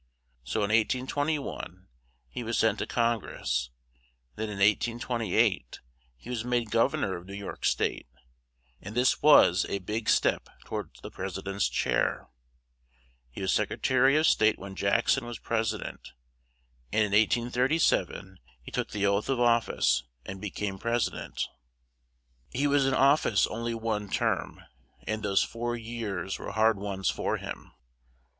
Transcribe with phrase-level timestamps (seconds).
[0.43, 1.87] So in 1821
[2.27, 3.69] he was sent to Con gress;
[4.35, 5.79] then in 1828
[6.17, 8.07] he was made gov ern or of New York state;
[8.81, 12.29] and this was a big step toward the pres i dent's chair;
[13.29, 16.13] he was sec re tary of state when Jack son was pres i dent;
[16.91, 21.15] and in 1837 he took the oath of of fice, and be came pres i
[21.15, 21.47] dent.
[22.49, 24.63] He was in of fice on ly one term;
[25.05, 27.71] and those four years were hard ones for him.